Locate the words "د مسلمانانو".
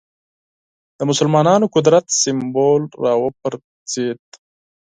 0.97-1.71